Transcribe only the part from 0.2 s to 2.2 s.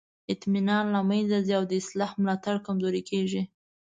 اطمینان له منځه ځي او د اصلاح